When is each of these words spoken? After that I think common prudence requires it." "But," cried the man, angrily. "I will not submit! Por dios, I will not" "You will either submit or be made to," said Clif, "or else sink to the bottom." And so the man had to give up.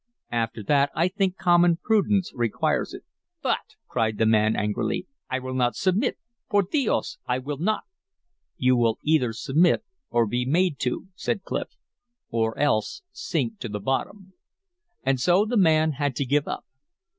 After 0.31 0.63
that 0.63 0.89
I 0.95 1.09
think 1.09 1.37
common 1.37 1.77
prudence 1.77 2.31
requires 2.33 2.91
it." 2.91 3.03
"But," 3.43 3.75
cried 3.87 4.17
the 4.17 4.25
man, 4.25 4.55
angrily. 4.55 5.05
"I 5.29 5.37
will 5.37 5.53
not 5.53 5.75
submit! 5.75 6.17
Por 6.49 6.63
dios, 6.63 7.19
I 7.27 7.37
will 7.37 7.59
not" 7.59 7.83
"You 8.65 8.75
will 8.75 8.97
either 9.03 9.31
submit 9.31 9.83
or 10.09 10.25
be 10.25 10.43
made 10.43 10.79
to," 10.79 11.05
said 11.13 11.43
Clif, 11.43 11.67
"or 12.31 12.57
else 12.57 13.03
sink 13.11 13.59
to 13.59 13.69
the 13.69 13.79
bottom." 13.79 14.33
And 15.03 15.19
so 15.19 15.45
the 15.45 15.55
man 15.55 15.91
had 15.91 16.15
to 16.15 16.25
give 16.25 16.47
up. 16.47 16.65